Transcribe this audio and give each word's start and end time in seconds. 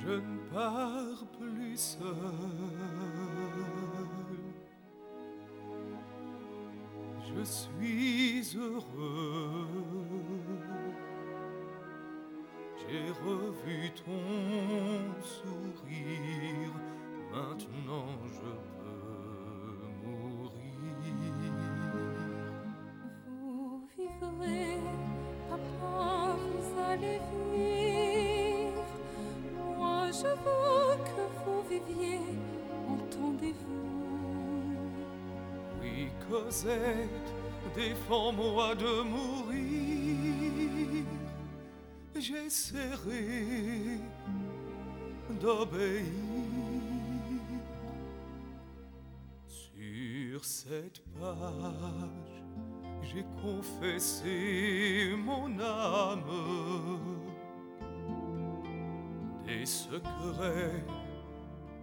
je 0.00 0.12
ne 0.12 0.38
pars 0.52 1.24
plus 1.38 1.76
seul. 1.76 2.04
Je 7.28 7.42
suis 7.44 8.56
heureux. 8.56 9.66
J'ai 12.76 13.10
revu 13.22 13.90
ton 14.04 15.22
sourire, 15.22 16.74
maintenant 17.30 18.08
je 18.26 18.50
peux 18.78 20.06
mourir. 20.06 21.52
Vous 23.26 23.88
vivrez, 23.96 24.80
papa, 25.50 26.36
vous 26.38 26.80
allez 26.80 27.20
vivre. 27.44 28.07
Entendez-vous 32.88 33.78
Oui, 35.80 36.08
Cosette, 36.28 37.32
défends-moi 37.74 38.74
de 38.74 39.02
mourir. 39.02 41.04
J'essaierai 42.16 44.00
d'obéir. 45.40 46.04
Sur 49.46 50.44
cette 50.44 51.00
page, 51.18 52.42
j'ai 53.02 53.24
confessé 53.42 55.14
mon 55.16 55.58
âme 55.60 56.22
des 59.46 59.64
secrets 59.64 60.84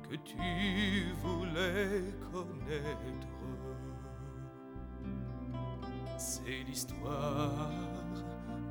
que 0.09 0.15
tu 0.15 1.13
voulais 1.21 2.13
connaître. 2.31 3.27
C'est 6.17 6.63
l'histoire 6.67 7.69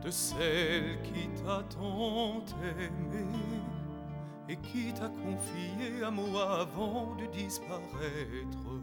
de 0.02 0.10
celle 0.10 1.00
qui 1.02 1.28
t'a 1.42 1.62
tant 1.62 2.44
aimé 2.78 3.26
et 4.48 4.56
qui 4.56 4.92
t'a 4.92 5.08
confié 5.08 6.02
à 6.04 6.10
moi 6.10 6.60
avant 6.60 7.14
de 7.16 7.26
disparaître. 7.26 8.73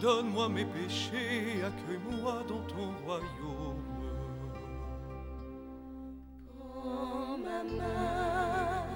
Pardonne-moi 0.00 0.48
mes 0.48 0.64
péchés, 0.64 1.62
accueille-moi 1.62 2.42
dans 2.48 2.62
ton 2.62 2.94
royaume. 3.04 3.84
Prends 6.56 7.36
ma 7.36 7.62
main 7.64 8.86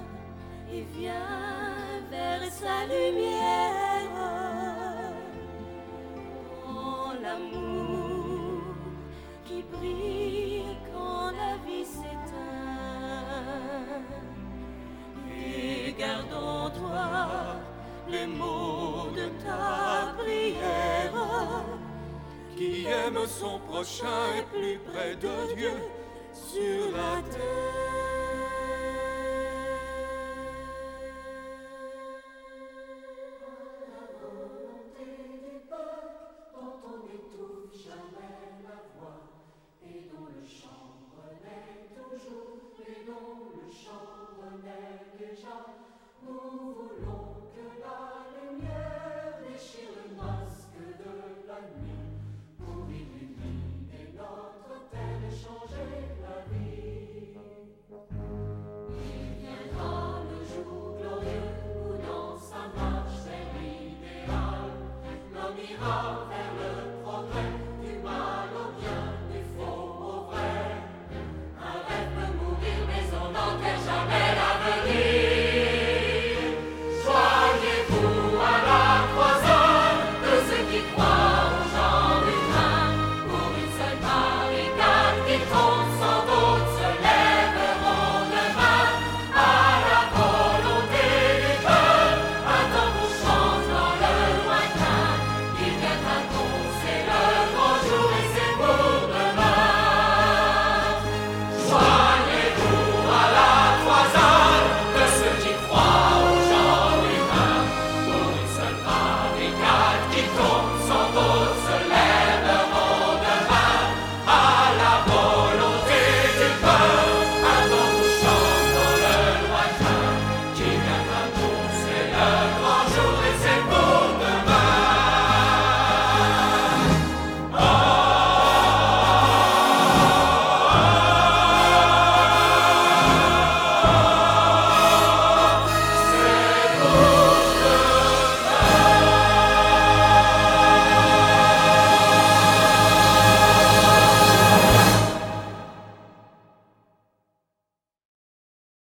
et 0.71 0.83
viens 0.97 2.01
vers 2.09 2.51
sa 2.51 2.85
lumière. 2.87 4.09
Prends 6.63 7.13
l'amour 7.21 8.63
qui 9.45 9.63
brille 9.71 10.75
quand 10.91 11.29
la 11.37 11.57
vie 11.67 11.85
s'éteint. 11.85 12.15
Et 15.29 15.93
garde 15.99 16.33
en 16.33 16.69
toi 16.71 17.07
les 18.09 18.25
mots 18.25 19.09
de 19.15 19.24
aime 23.05 23.27
son 23.27 23.59
prochain 23.59 24.35
est 24.37 24.43
plus 24.43 24.79
près 24.91 25.15
de 25.15 25.55
Dieu 25.55 25.71
sur 26.33 26.91
la 26.91 27.21
dont 27.21 27.64
of 65.73 66.29
the 66.29 66.64